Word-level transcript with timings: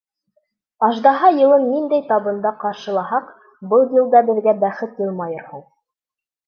Аждаһа 0.87 1.29
йылын 1.41 1.67
ниндәй 1.73 2.05
табында 2.13 2.55
ҡаршылаһаҡ, 2.65 3.31
был 3.75 3.87
йылда 4.01 4.27
беҙгә 4.33 4.59
бәхет 4.67 5.05
йылмайыр 5.07 5.49
һуң? 5.55 5.67